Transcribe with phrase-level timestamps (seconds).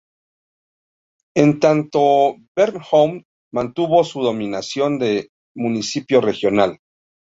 [1.35, 3.21] En tanto, Bornholm
[3.53, 6.79] mantuvo su denominación de "municipio regional".